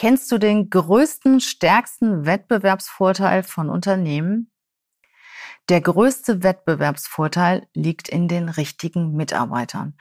[0.00, 4.50] Kennst du den größten, stärksten Wettbewerbsvorteil von Unternehmen?
[5.68, 9.98] Der größte Wettbewerbsvorteil liegt in den richtigen Mitarbeitern.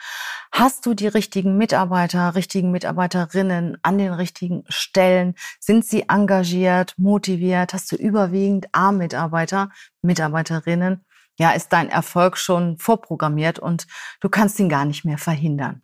[0.54, 5.36] Hast du die richtigen Mitarbeiter, richtigen Mitarbeiterinnen an den richtigen Stellen?
[5.60, 7.74] Sind sie engagiert, motiviert?
[7.74, 9.70] Hast du überwiegend A-Mitarbeiter,
[10.02, 11.04] Mitarbeiterinnen?
[11.38, 13.86] Ja, ist dein Erfolg schon vorprogrammiert und
[14.22, 15.82] du kannst ihn gar nicht mehr verhindern.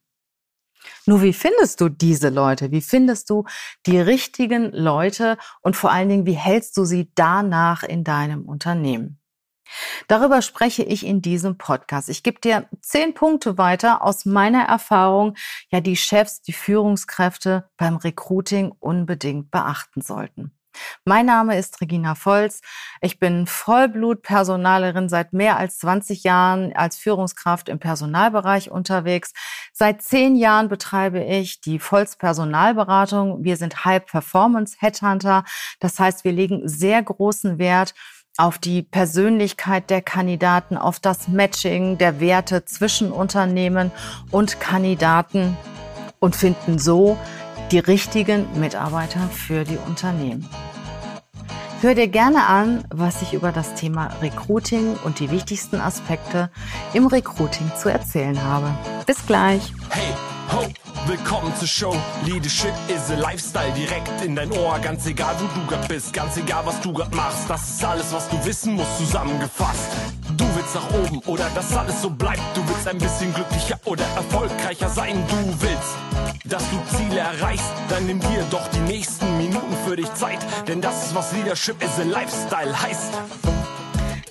[1.05, 2.71] Nur wie findest du diese Leute?
[2.71, 3.45] Wie findest du
[3.85, 5.37] die richtigen Leute?
[5.61, 9.19] Und vor allen Dingen, wie hältst du sie danach in deinem Unternehmen?
[10.07, 12.09] Darüber spreche ich in diesem Podcast.
[12.09, 15.35] Ich gebe dir zehn Punkte weiter aus meiner Erfahrung,
[15.69, 20.51] ja, die Chefs, die Führungskräfte beim Recruiting unbedingt beachten sollten.
[21.03, 22.61] Mein Name ist Regina Volz.
[23.01, 29.33] Ich bin Vollblut-Personalerin seit mehr als 20 Jahren als Führungskraft im Personalbereich unterwegs.
[29.73, 33.43] Seit zehn Jahren betreibe ich die Volz Personalberatung.
[33.43, 35.43] Wir sind High Performance Headhunter.
[35.79, 37.93] Das heißt, wir legen sehr großen Wert
[38.37, 43.91] auf die Persönlichkeit der Kandidaten, auf das Matching der Werte zwischen Unternehmen
[44.31, 45.55] und Kandidaten
[46.19, 47.17] und finden so
[47.71, 50.47] die richtigen Mitarbeiter für die Unternehmen.
[51.85, 56.49] Hör dir gerne an, was ich über das Thema Recruiting und die wichtigsten Aspekte
[56.95, 58.73] im Recruiting zu erzählen habe.
[59.05, 59.71] Bis gleich.
[59.91, 60.15] Hey,
[60.51, 60.65] ho,
[61.05, 61.95] willkommen zur Show.
[62.25, 64.79] Leadership is a Lifestyle direkt in dein Ohr.
[64.79, 67.47] Ganz egal, wo du grad bist, ganz egal, was du grad machst.
[67.47, 69.91] Das ist alles, was du wissen musst, zusammengefasst.
[70.65, 72.41] Willst nach oben oder dass alles so bleibt.
[72.55, 75.23] Du willst ein bisschen glücklicher oder erfolgreicher sein.
[75.27, 75.95] Du willst
[76.47, 80.79] dass du Ziele erreichst, dann nimm dir doch die nächsten Minuten für dich Zeit, denn
[80.79, 83.13] das ist was Leadership is a Lifestyle heißt.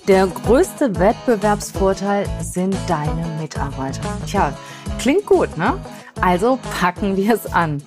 [0.07, 4.01] Der größte Wettbewerbsvorteil sind deine Mitarbeiter.
[4.25, 4.53] Tja,
[4.97, 5.77] klingt gut, ne?
[6.21, 7.83] Also packen wir es an.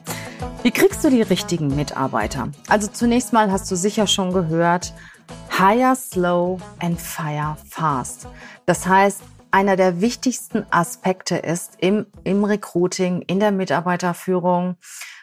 [0.63, 2.49] Wie kriegst du die richtigen Mitarbeiter?
[2.69, 4.93] Also zunächst mal hast du sicher schon gehört,
[5.59, 8.29] hire slow and fire fast.
[8.65, 14.77] Das heißt, einer der wichtigsten Aspekte ist im, im Recruiting, in der Mitarbeiterführung.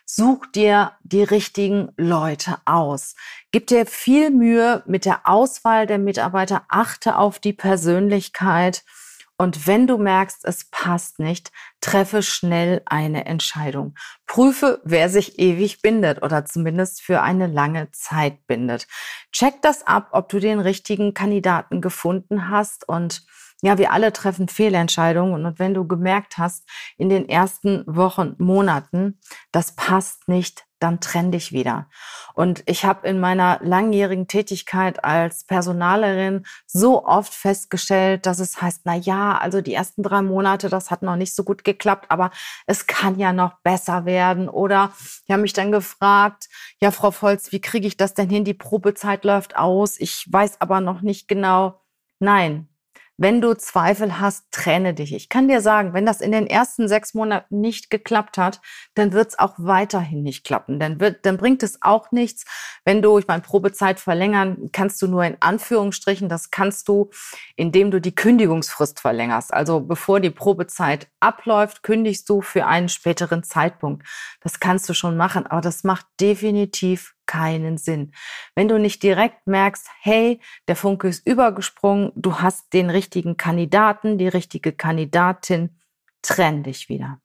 [0.06, 3.16] Such dir die richtigen Leute aus.
[3.51, 6.63] Gib dir viel Mühe mit der Auswahl der Mitarbeiter.
[6.68, 8.84] Achte auf die Persönlichkeit.
[9.38, 11.51] Und wenn du merkst, es passt nicht,
[11.81, 13.96] treffe schnell eine Entscheidung.
[14.28, 18.88] Prüfe, wer sich ewig bindet oder zumindest für eine lange Zeit bindet.
[19.34, 23.25] Check das ab, ob du den richtigen Kandidaten gefunden hast und
[23.61, 25.45] ja, wir alle treffen Fehlentscheidungen.
[25.45, 26.67] Und wenn du gemerkt hast,
[26.97, 29.19] in den ersten Wochen, Monaten,
[29.51, 31.88] das passt nicht, dann trenn dich wieder.
[32.33, 38.81] Und ich habe in meiner langjährigen Tätigkeit als Personalerin so oft festgestellt, dass es heißt,
[38.83, 42.29] na ja, also die ersten drei Monate, das hat noch nicht so gut geklappt, aber
[42.67, 44.49] es kann ja noch besser werden.
[44.49, 44.91] Oder
[45.27, 46.49] die haben mich dann gefragt,
[46.81, 48.44] ja, Frau Volz, wie kriege ich das denn hin?
[48.44, 49.99] Die Probezeit läuft aus.
[49.99, 51.81] Ich weiß aber noch nicht genau.
[52.19, 52.67] Nein,
[53.17, 55.13] wenn du Zweifel hast, trenne dich.
[55.13, 58.59] Ich kann dir sagen, wenn das in den ersten sechs Monaten nicht geklappt hat,
[58.93, 60.79] dann wird es auch weiterhin nicht klappen.
[60.79, 62.45] Dann, wird, dann bringt es auch nichts,
[62.83, 67.09] wenn du, ich meine, Probezeit verlängern kannst du nur in Anführungsstrichen, das kannst du,
[67.55, 69.53] indem du die Kündigungsfrist verlängerst.
[69.53, 74.05] Also bevor die Probezeit abläuft, kündigst du für einen späteren Zeitpunkt.
[74.41, 78.13] Das kannst du schon machen, aber das macht definitiv keinen Sinn.
[78.56, 84.18] Wenn du nicht direkt merkst, hey, der Funke ist übergesprungen, du hast den richtigen Kandidaten,
[84.18, 85.78] die richtige Kandidatin,
[86.22, 87.19] trenn dich wieder.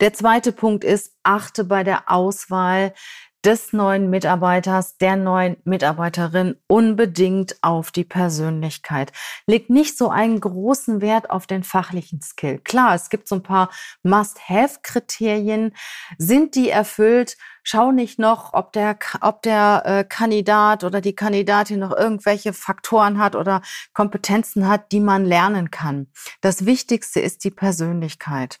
[0.00, 2.94] Der zweite Punkt ist, achte bei der Auswahl
[3.44, 9.12] des neuen Mitarbeiters, der neuen Mitarbeiterin unbedingt auf die Persönlichkeit.
[9.46, 12.58] Leg nicht so einen großen Wert auf den fachlichen Skill.
[12.58, 13.70] Klar, es gibt so ein paar
[14.02, 15.72] Must-Have-Kriterien.
[16.18, 17.36] Sind die erfüllt?
[17.62, 23.18] Schau nicht noch, ob der, ob der äh, Kandidat oder die Kandidatin noch irgendwelche Faktoren
[23.18, 23.62] hat oder
[23.92, 26.08] Kompetenzen hat, die man lernen kann.
[26.40, 28.58] Das Wichtigste ist die Persönlichkeit.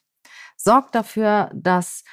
[0.56, 2.04] Sorg dafür, dass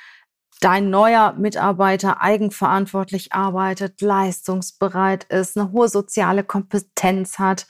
[0.61, 7.67] dein neuer Mitarbeiter eigenverantwortlich arbeitet, leistungsbereit ist, eine hohe soziale Kompetenz hat,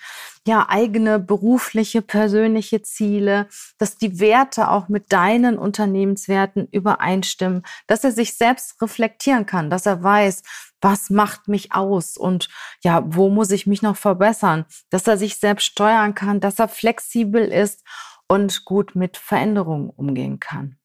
[0.48, 3.48] ja, eigene berufliche, persönliche Ziele,
[3.80, 9.88] dass die Werte auch mit deinen Unternehmenswerten übereinstimmen, dass er sich selbst reflektieren kann, dass
[9.88, 10.44] er weiß,
[10.82, 12.48] was macht mich aus und
[12.84, 16.68] ja, wo muss ich mich noch verbessern, dass er sich selbst steuern kann, dass er
[16.68, 17.84] flexibel ist
[18.28, 20.78] und gut mit Veränderungen umgehen kann.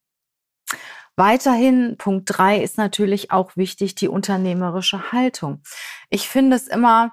[1.21, 5.61] Weiterhin, Punkt drei ist natürlich auch wichtig, die unternehmerische Haltung.
[6.09, 7.13] Ich finde es immer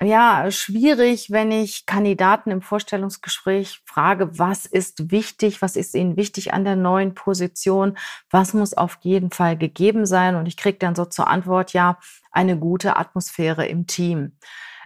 [0.00, 6.54] ja, schwierig, wenn ich Kandidaten im Vorstellungsgespräch frage, was ist wichtig, was ist ihnen wichtig
[6.54, 7.98] an der neuen Position,
[8.30, 10.34] was muss auf jeden Fall gegeben sein.
[10.34, 11.98] Und ich kriege dann so zur Antwort, ja,
[12.30, 14.32] eine gute Atmosphäre im Team.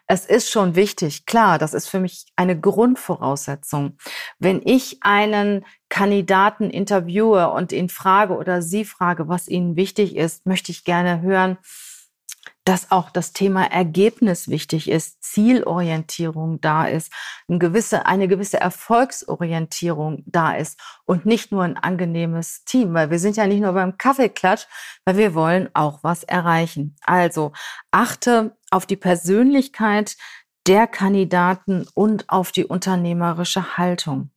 [0.09, 3.97] Es ist schon wichtig, klar, das ist für mich eine Grundvoraussetzung.
[4.39, 10.47] Wenn ich einen Kandidaten interviewe und ihn frage oder sie frage, was ihnen wichtig ist,
[10.47, 11.59] möchte ich gerne hören,
[12.67, 17.13] dass auch das Thema Ergebnis wichtig ist, Zielorientierung da ist,
[17.49, 23.21] eine gewisse, eine gewisse Erfolgsorientierung da ist und nicht nur ein angenehmes Team, weil wir
[23.21, 24.67] sind ja nicht nur beim Kaffeeklatsch,
[25.05, 26.97] weil wir wollen auch was erreichen.
[27.03, 27.53] Also
[27.93, 30.17] achte auf die Persönlichkeit
[30.67, 34.31] der Kandidaten und auf die unternehmerische Haltung.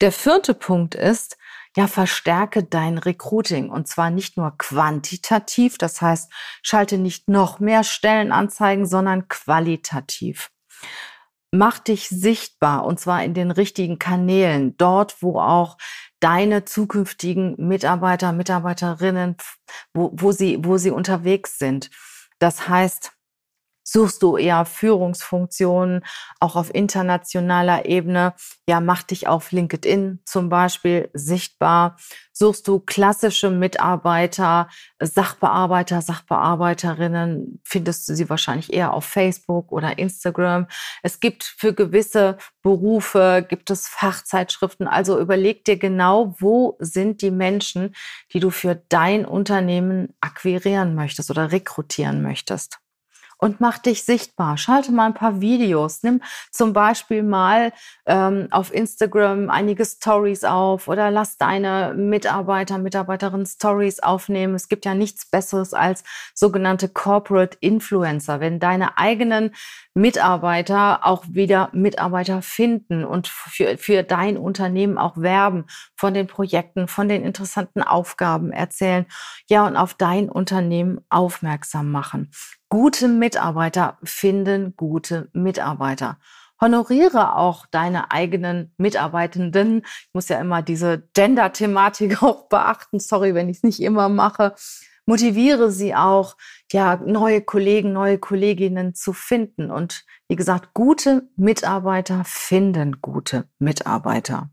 [0.00, 1.36] Der vierte Punkt ist,
[1.76, 6.32] ja, verstärke dein Recruiting und zwar nicht nur quantitativ, das heißt,
[6.62, 10.50] schalte nicht noch mehr Stellenanzeigen, sondern qualitativ.
[11.52, 15.78] Mach dich sichtbar und zwar in den richtigen Kanälen, dort, wo auch
[16.20, 19.36] deine zukünftigen Mitarbeiter, Mitarbeiterinnen,
[19.94, 21.90] wo, wo sie, wo sie unterwegs sind.
[22.38, 23.12] Das heißt,
[23.92, 26.04] Suchst du eher Führungsfunktionen,
[26.38, 28.34] auch auf internationaler Ebene?
[28.68, 31.96] Ja, mach dich auf LinkedIn zum Beispiel sichtbar.
[32.32, 34.68] Suchst du klassische Mitarbeiter,
[35.00, 40.68] Sachbearbeiter, Sachbearbeiterinnen, findest du sie wahrscheinlich eher auf Facebook oder Instagram.
[41.02, 44.86] Es gibt für gewisse Berufe, gibt es Fachzeitschriften.
[44.86, 47.96] Also überleg dir genau, wo sind die Menschen,
[48.32, 52.78] die du für dein Unternehmen akquirieren möchtest oder rekrutieren möchtest
[53.40, 54.58] und mach dich sichtbar.
[54.58, 56.02] Schalte mal ein paar Videos.
[56.02, 56.20] Nimm
[56.50, 57.72] zum Beispiel mal
[58.06, 64.54] ähm, auf Instagram einige Stories auf oder lass deine Mitarbeiter, Mitarbeiterinnen Stories aufnehmen.
[64.54, 66.04] Es gibt ja nichts Besseres als
[66.34, 68.40] sogenannte Corporate Influencer.
[68.40, 69.52] Wenn deine eigenen
[69.94, 75.64] Mitarbeiter auch wieder Mitarbeiter finden und für, für dein Unternehmen auch werben,
[75.96, 79.06] von den Projekten, von den interessanten Aufgaben erzählen,
[79.48, 82.30] ja, und auf dein Unternehmen aufmerksam machen.
[82.70, 86.20] Gute Mitarbeiter finden gute Mitarbeiter.
[86.60, 89.82] Honoriere auch deine eigenen Mitarbeitenden.
[89.84, 93.00] Ich muss ja immer diese Gender-Thematik auch beachten.
[93.00, 94.54] Sorry, wenn ich es nicht immer mache.
[95.04, 96.36] Motiviere sie auch,
[96.70, 99.72] ja, neue Kollegen, neue Kolleginnen zu finden.
[99.72, 104.48] Und wie gesagt, gute Mitarbeiter finden gute Mitarbeiter.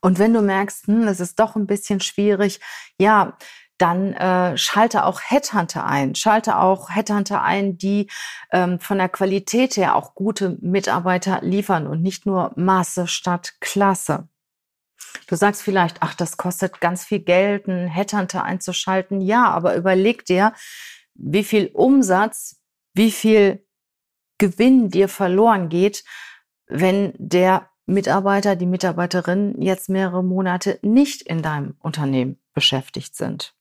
[0.00, 2.60] Und wenn du merkst, hm, es ist doch ein bisschen schwierig,
[2.98, 3.36] ja,
[3.78, 6.14] dann äh, schalte auch Headhunter ein.
[6.14, 8.08] Schalte auch Headhunter ein, die
[8.52, 14.28] ähm, von der Qualität her auch gute Mitarbeiter liefern und nicht nur Masse statt Klasse.
[15.26, 19.20] Du sagst vielleicht, ach, das kostet ganz viel Geld, einen Headhunter einzuschalten.
[19.20, 20.52] Ja, aber überleg dir,
[21.14, 22.60] wie viel Umsatz,
[22.94, 23.66] wie viel
[24.38, 26.04] Gewinn dir verloren geht,
[26.66, 33.54] wenn der Mitarbeiter, die Mitarbeiterin jetzt mehrere Monate nicht in deinem Unternehmen beschäftigt sind.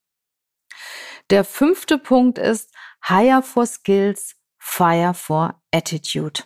[1.29, 2.71] Der fünfte Punkt ist
[3.05, 6.43] Hire for Skills, Fire for Attitude.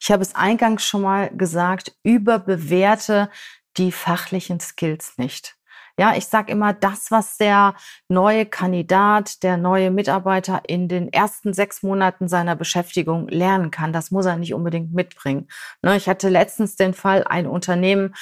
[0.00, 3.30] Ich habe es eingangs schon mal gesagt, überbewerte
[3.76, 5.56] die fachlichen Skills nicht.
[5.98, 7.74] Ja, ich sage immer, das, was der
[8.08, 14.12] neue Kandidat, der neue Mitarbeiter in den ersten sechs Monaten seiner Beschäftigung lernen kann, das
[14.12, 15.48] muss er nicht unbedingt mitbringen.
[15.82, 18.14] Ne, ich hatte letztens den Fall, ein Unternehmen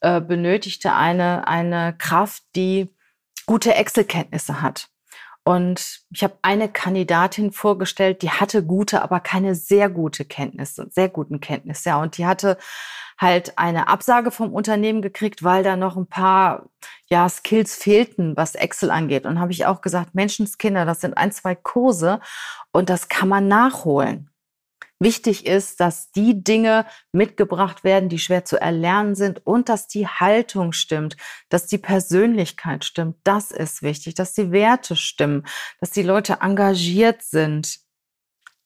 [0.00, 2.92] äh, benötigte eine, eine Kraft, die
[3.46, 4.88] gute Excel-Kenntnisse hat.
[5.44, 11.08] Und ich habe eine Kandidatin vorgestellt, die hatte gute, aber keine sehr gute Kenntnisse, sehr
[11.08, 11.90] guten Kenntnisse.
[11.90, 12.58] Ja, und die hatte
[13.18, 16.66] halt eine Absage vom Unternehmen gekriegt, weil da noch ein paar
[17.06, 19.26] ja, Skills fehlten, was Excel angeht.
[19.26, 22.20] Und habe ich auch gesagt, Menschenskinder, das sind ein, zwei Kurse
[22.72, 24.29] und das kann man nachholen.
[25.02, 30.06] Wichtig ist, dass die Dinge mitgebracht werden, die schwer zu erlernen sind und dass die
[30.06, 31.16] Haltung stimmt,
[31.48, 33.16] dass die Persönlichkeit stimmt.
[33.24, 35.46] Das ist wichtig, dass die Werte stimmen,
[35.80, 37.80] dass die Leute engagiert sind,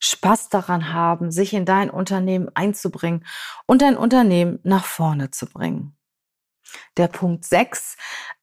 [0.01, 3.25] Spaß daran haben, sich in dein Unternehmen einzubringen
[3.67, 5.97] und dein Unternehmen nach vorne zu bringen.
[6.97, 7.97] Der Punkt 6,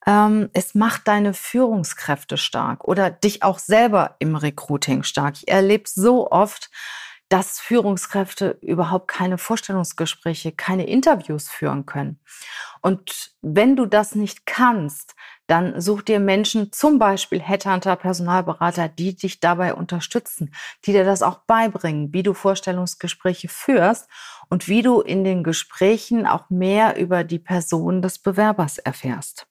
[0.07, 5.35] ähm, es macht deine Führungskräfte stark oder dich auch selber im Recruiting stark.
[5.37, 6.69] Ich erlebe so oft,
[7.31, 12.19] dass Führungskräfte überhaupt keine Vorstellungsgespräche, keine Interviews führen können.
[12.81, 15.15] Und wenn du das nicht kannst,
[15.47, 20.53] dann such dir Menschen, zum Beispiel Headhunter, Personalberater, die dich dabei unterstützen,
[20.85, 24.09] die dir das auch beibringen, wie du Vorstellungsgespräche führst
[24.49, 29.47] und wie du in den Gesprächen auch mehr über die Person des Bewerbers erfährst.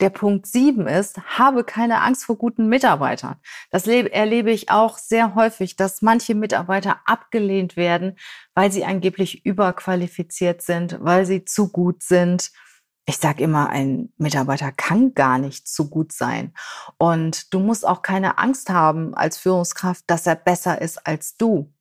[0.00, 3.36] Der Punkt sieben ist, habe keine Angst vor guten Mitarbeitern.
[3.70, 8.18] Das erlebe ich auch sehr häufig, dass manche Mitarbeiter abgelehnt werden,
[8.54, 12.50] weil sie angeblich überqualifiziert sind, weil sie zu gut sind.
[13.06, 16.52] Ich sage immer, ein Mitarbeiter kann gar nicht zu gut sein.
[16.98, 21.72] Und du musst auch keine Angst haben als Führungskraft, dass er besser ist als du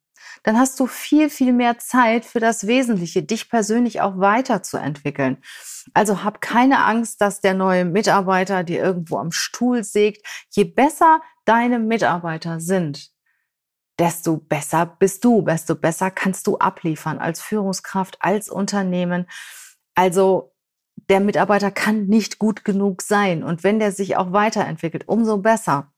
[0.44, 5.38] dann hast du viel, viel mehr Zeit für das Wesentliche, dich persönlich auch weiterzuentwickeln.
[5.94, 10.26] Also hab keine Angst, dass der neue Mitarbeiter dir irgendwo am Stuhl sägt.
[10.52, 13.12] Je besser deine Mitarbeiter sind,
[14.00, 19.28] desto besser bist du, desto besser kannst du abliefern als Führungskraft, als Unternehmen.
[19.94, 20.54] Also
[21.10, 23.44] der Mitarbeiter kann nicht gut genug sein.
[23.44, 25.94] Und wenn der sich auch weiterentwickelt, umso besser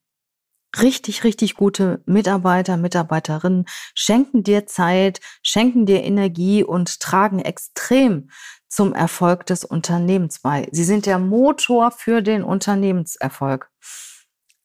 [0.82, 8.30] richtig, richtig gute Mitarbeiter, Mitarbeiterinnen schenken dir Zeit, schenken dir Energie und tragen extrem
[8.70, 10.68] zum Erfolg des Unternehmens bei.
[10.72, 13.70] Sie sind der Motor für den Unternehmenserfolg.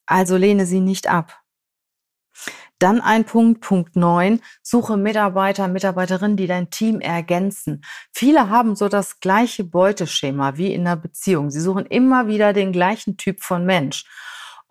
[0.07, 1.43] Also lehne sie nicht ab.
[2.79, 7.85] Dann ein Punkt, Punkt neun: suche Mitarbeiter, Mitarbeiterinnen, die dein Team ergänzen.
[8.13, 11.51] Viele haben so das gleiche Beuteschema wie in einer Beziehung.
[11.51, 14.05] Sie suchen immer wieder den gleichen Typ von Mensch.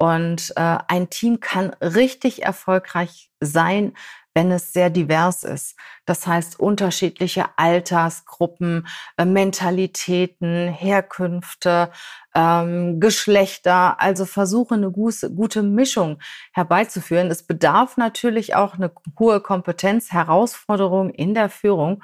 [0.01, 3.93] Und äh, ein Team kann richtig erfolgreich sein,
[4.33, 5.75] wenn es sehr divers ist.
[6.07, 11.91] Das heißt, unterschiedliche Altersgruppen, äh, Mentalitäten, Herkünfte,
[12.33, 14.01] ähm, Geschlechter.
[14.01, 16.17] Also versuche eine gute, gute Mischung
[16.51, 17.29] herbeizuführen.
[17.29, 22.01] Es bedarf natürlich auch eine hohe Kompetenz, Herausforderung in der Führung.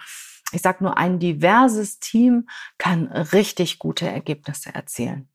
[0.52, 5.32] Ich sage nur, ein diverses Team kann richtig gute Ergebnisse erzielen.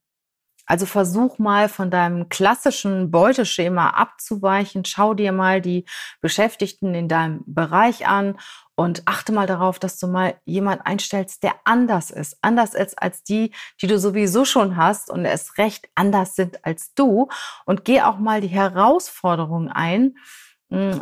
[0.65, 4.85] Also versuch mal von deinem klassischen Beuteschema abzuweichen.
[4.85, 5.85] Schau dir mal die
[6.21, 8.37] Beschäftigten in deinem Bereich an
[8.75, 12.37] und achte mal darauf, dass du mal jemand einstellst, der anders ist.
[12.41, 13.51] Anders ist als die,
[13.81, 17.27] die du sowieso schon hast und es recht anders sind als du.
[17.65, 20.15] Und geh auch mal die Herausforderungen ein,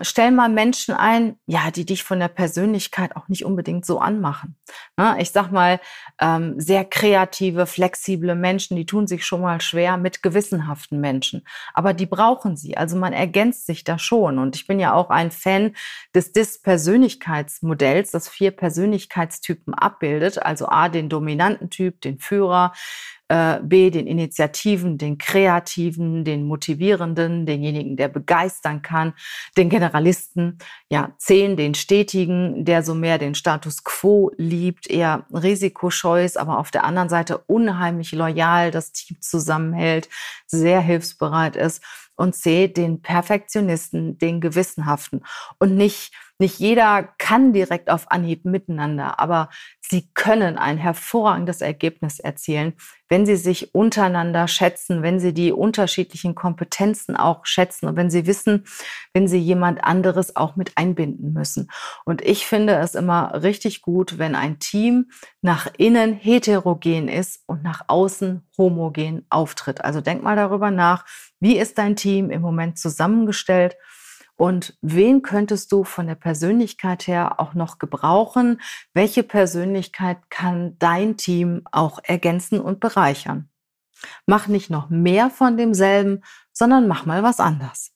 [0.01, 4.57] stell mal Menschen ein, ja, die dich von der Persönlichkeit auch nicht unbedingt so anmachen.
[4.97, 5.79] Ne, ich sag mal,
[6.19, 11.45] ähm, sehr kreative, flexible Menschen, die tun sich schon mal schwer mit gewissenhaften Menschen.
[11.73, 12.75] Aber die brauchen sie.
[12.75, 14.39] Also man ergänzt sich da schon.
[14.39, 15.73] Und ich bin ja auch ein Fan
[16.13, 20.43] des Dis-Persönlichkeitsmodells, das vier Persönlichkeitstypen abbildet.
[20.43, 22.73] Also A, den dominanten Typ, den Führer,
[23.63, 29.13] B, den Initiativen, den Kreativen, den Motivierenden, denjenigen, der begeistern kann,
[29.55, 30.57] den Generalisten,
[30.89, 36.57] ja, C, den Stetigen, der so mehr den Status quo liebt, eher risikoscheu ist, aber
[36.57, 40.09] auf der anderen Seite unheimlich loyal das Team zusammenhält,
[40.45, 41.81] sehr hilfsbereit ist.
[42.15, 45.23] Und C, den Perfektionisten, den Gewissenhaften.
[45.57, 52.19] Und nicht nicht jeder kann direkt auf Anhieb miteinander, aber sie können ein hervorragendes Ergebnis
[52.19, 52.73] erzielen,
[53.09, 58.25] wenn sie sich untereinander schätzen, wenn sie die unterschiedlichen Kompetenzen auch schätzen und wenn sie
[58.25, 58.65] wissen,
[59.13, 61.69] wenn sie jemand anderes auch mit einbinden müssen.
[62.05, 67.61] Und ich finde es immer richtig gut, wenn ein Team nach innen heterogen ist und
[67.61, 69.83] nach außen homogen auftritt.
[69.83, 71.05] Also denk mal darüber nach,
[71.39, 73.75] wie ist dein Team im Moment zusammengestellt?
[74.35, 78.59] Und wen könntest du von der Persönlichkeit her auch noch gebrauchen?
[78.93, 83.49] Welche Persönlichkeit kann dein Team auch ergänzen und bereichern?
[84.25, 86.23] Mach nicht noch mehr von demselben,
[86.53, 87.91] sondern mach mal was anders.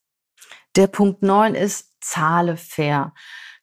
[0.75, 3.13] Der Punkt 9 ist, zahle fair.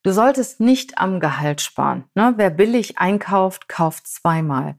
[0.03, 2.05] Du solltest nicht am Gehalt sparen.
[2.15, 2.35] Ne?
[2.37, 4.77] Wer billig einkauft, kauft zweimal.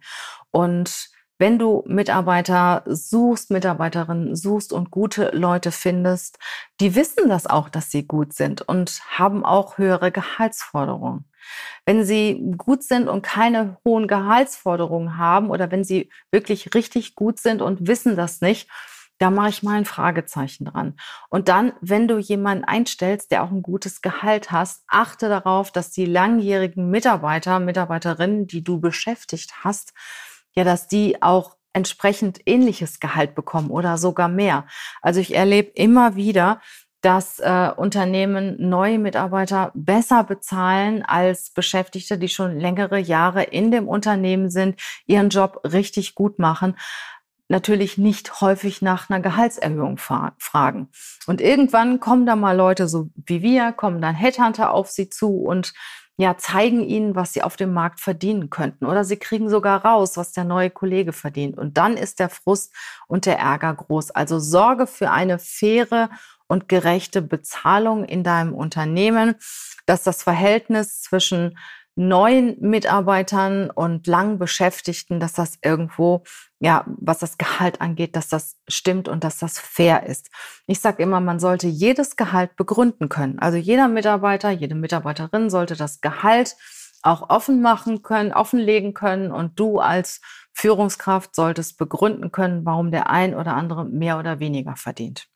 [0.52, 6.38] Und wenn du Mitarbeiter suchst, Mitarbeiterinnen suchst und gute Leute findest,
[6.80, 11.26] die wissen das auch, dass sie gut sind und haben auch höhere Gehaltsforderungen.
[11.86, 17.40] Wenn sie gut sind und keine hohen Gehaltsforderungen haben oder wenn sie wirklich richtig gut
[17.40, 18.70] sind und wissen das nicht,
[19.20, 20.96] da mache ich mal ein Fragezeichen dran.
[21.30, 25.92] Und dann, wenn du jemanden einstellst, der auch ein gutes Gehalt hast, achte darauf, dass
[25.92, 29.94] die langjährigen Mitarbeiter, Mitarbeiterinnen, die du beschäftigt hast,
[30.54, 34.66] ja, dass die auch entsprechend ähnliches Gehalt bekommen oder sogar mehr.
[35.02, 36.62] Also ich erlebe immer wieder,
[37.04, 43.90] dass äh, Unternehmen neue Mitarbeiter besser bezahlen als Beschäftigte, die schon längere Jahre in dem
[43.90, 46.78] Unternehmen sind, ihren Job richtig gut machen.
[47.50, 50.88] Natürlich nicht häufig nach einer Gehaltserhöhung fragen.
[51.28, 55.40] Und irgendwann kommen da mal Leute so wie wir, kommen dann Headhunter auf sie zu
[55.40, 55.74] und
[56.18, 58.86] ja, zeigen ihnen, was sie auf dem Markt verdienen könnten.
[58.86, 61.58] Oder sie kriegen sogar raus, was der neue Kollege verdient.
[61.58, 62.74] Und dann ist der Frust
[63.08, 64.12] und der Ärger groß.
[64.12, 66.10] Also sorge für eine faire
[66.48, 69.36] und gerechte Bezahlung in deinem Unternehmen,
[69.88, 71.58] dass das Verhältnis zwischen
[71.96, 76.24] neuen Mitarbeitern und lang Beschäftigten, dass das irgendwo
[76.64, 80.30] ja, was das Gehalt angeht, dass das stimmt und dass das fair ist.
[80.66, 83.38] Ich sage immer, man sollte jedes Gehalt begründen können.
[83.40, 86.56] Also jeder Mitarbeiter, jede Mitarbeiterin sollte das Gehalt
[87.02, 90.22] auch offen machen können, offenlegen können und du als
[90.54, 95.28] Führungskraft solltest begründen können, warum der ein oder andere mehr oder weniger verdient.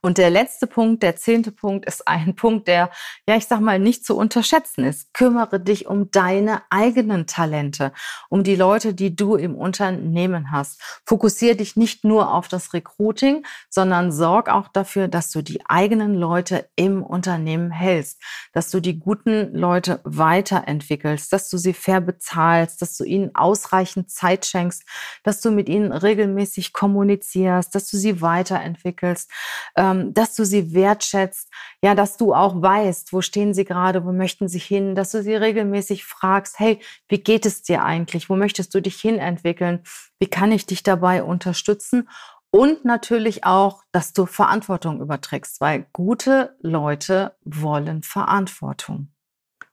[0.00, 2.90] Und der letzte Punkt, der zehnte Punkt, ist ein Punkt, der,
[3.28, 5.12] ja, ich sag mal, nicht zu unterschätzen ist.
[5.14, 7.92] Kümmere dich um deine eigenen Talente,
[8.28, 10.80] um die Leute, die du im Unternehmen hast.
[11.06, 16.14] Fokussiere dich nicht nur auf das Recruiting, sondern sorg auch dafür, dass du die eigenen
[16.14, 18.20] Leute im Unternehmen hältst,
[18.52, 24.10] dass du die guten Leute weiterentwickelst, dass du sie fair bezahlst, dass du ihnen ausreichend
[24.10, 24.84] Zeit schenkst,
[25.22, 29.30] dass du mit ihnen regelmäßig kommunizierst, dass du sie weiterentwickelst,
[29.76, 31.48] ähm, dass du sie wertschätzt,
[31.82, 35.22] ja, dass du auch weißt, wo stehen sie gerade, wo möchten sie hin, dass du
[35.22, 38.28] sie regelmäßig fragst, hey, wie geht es dir eigentlich?
[38.28, 39.82] Wo möchtest du dich hin entwickeln?
[40.18, 42.08] Wie kann ich dich dabei unterstützen?
[42.50, 49.12] Und natürlich auch, dass du Verantwortung überträgst, weil gute Leute wollen Verantwortung.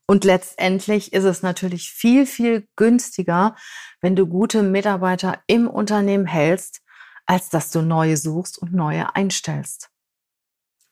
[0.10, 3.56] Und letztendlich ist es natürlich viel, viel günstiger,
[4.00, 6.82] wenn du gute Mitarbeiter im Unternehmen hältst,
[7.28, 9.92] als dass du neue suchst und neue einstellst.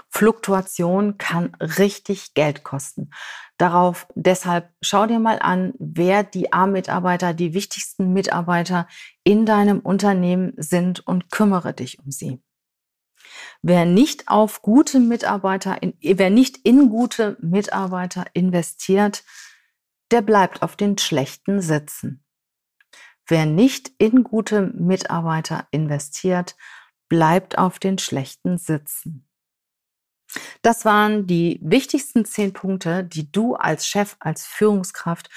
[0.10, 3.10] Fluktuation kann richtig Geld kosten.
[3.58, 8.88] Darauf deshalb schau dir mal an, wer die A-Mitarbeiter, die wichtigsten Mitarbeiter
[9.24, 12.42] in deinem Unternehmen sind und kümmere dich um sie.
[13.62, 19.24] Wer nicht auf gute Mitarbeiter, in, wer nicht in gute Mitarbeiter investiert,
[20.12, 22.25] der bleibt auf den schlechten sitzen.
[23.28, 26.56] Wer nicht in gute Mitarbeiter investiert,
[27.10, 29.28] bleibt auf den schlechten sitzen.
[30.62, 35.30] Das waren die wichtigsten zehn Punkte, die du als Chef, als Führungskraft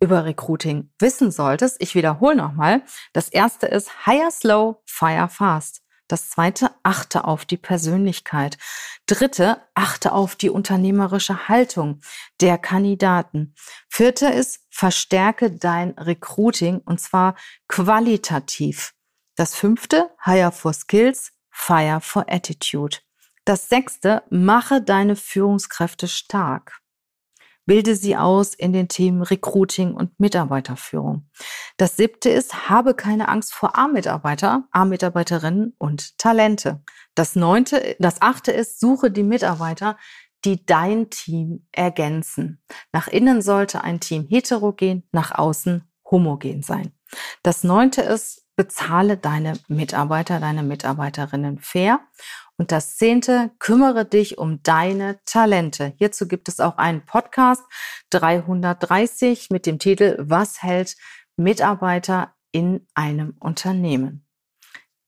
[0.00, 1.76] über Recruiting wissen solltest.
[1.80, 2.82] Ich wiederhole nochmal.
[3.12, 5.82] Das erste ist Hire Slow, Fire Fast.
[6.08, 8.58] Das zweite, achte auf die Persönlichkeit.
[9.06, 12.00] Dritte, achte auf die unternehmerische Haltung
[12.40, 13.54] der Kandidaten.
[13.88, 17.34] Vierte ist, verstärke dein Recruiting und zwar
[17.66, 18.94] qualitativ.
[19.34, 22.98] Das fünfte, Hire for Skills, Fire for Attitude.
[23.44, 26.80] Das sechste, mache deine Führungskräfte stark.
[27.66, 31.28] Bilde sie aus in den Themen Recruiting und Mitarbeiterführung.
[31.76, 36.82] Das siebte ist, habe keine Angst vor A-Mitarbeiter, A-Mitarbeiterinnen und Talente.
[37.14, 39.96] Das neunte, das achte ist, suche die Mitarbeiter,
[40.44, 42.62] die dein Team ergänzen.
[42.92, 46.92] Nach innen sollte ein Team heterogen, nach außen homogen sein.
[47.42, 52.00] Das neunte ist, bezahle deine Mitarbeiter, deine Mitarbeiterinnen fair.
[52.58, 55.92] Und das zehnte, kümmere dich um deine Talente.
[55.98, 57.62] Hierzu gibt es auch einen Podcast
[58.10, 60.96] 330 mit dem Titel Was hält
[61.36, 64.26] Mitarbeiter in einem Unternehmen?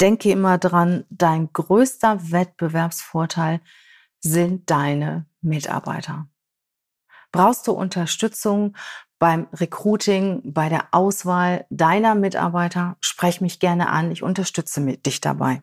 [0.01, 3.61] Denke immer dran, dein größter Wettbewerbsvorteil
[4.21, 6.29] sind deine Mitarbeiter.
[7.33, 8.77] Brauchst du Unterstützung
[9.19, 12.97] beim Recruiting, bei der Auswahl deiner Mitarbeiter?
[13.01, 14.11] Sprech mich gerne an.
[14.11, 15.63] Ich unterstütze dich dabei.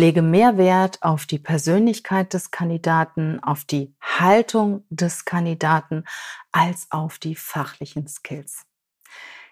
[0.00, 6.04] Lege mehr Wert auf die Persönlichkeit des Kandidaten, auf die Haltung des Kandidaten
[6.52, 8.62] als auf die fachlichen Skills.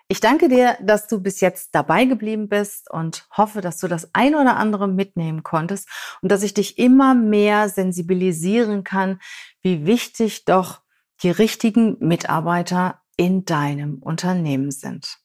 [0.08, 4.08] Ich danke dir, dass du bis jetzt dabei geblieben bist und hoffe, dass du das
[4.14, 5.86] ein oder andere mitnehmen konntest
[6.22, 9.20] und dass ich dich immer mehr sensibilisieren kann,
[9.60, 10.80] wie wichtig doch
[11.22, 15.18] die richtigen Mitarbeiter in deinem Unternehmen sind.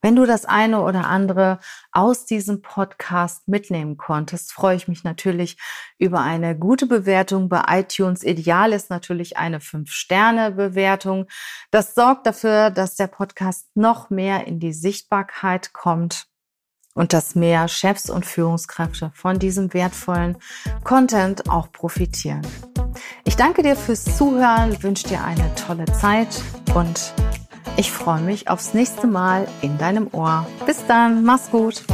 [0.00, 1.58] Wenn du das eine oder andere
[1.92, 5.58] aus diesem Podcast mitnehmen konntest, freue ich mich natürlich
[5.98, 8.22] über eine gute Bewertung bei iTunes.
[8.22, 11.26] Ideal ist natürlich eine 5-Sterne-Bewertung.
[11.70, 16.26] Das sorgt dafür, dass der Podcast noch mehr in die Sichtbarkeit kommt
[16.98, 20.36] und dass mehr Chefs und Führungskräfte von diesem wertvollen
[20.82, 22.42] Content auch profitieren.
[23.24, 26.42] Ich danke dir fürs Zuhören, wünsche dir eine tolle Zeit
[26.74, 27.14] und
[27.78, 30.46] ich freue mich aufs nächste Mal in deinem Ohr.
[30.66, 31.84] Bis dann, mach's gut.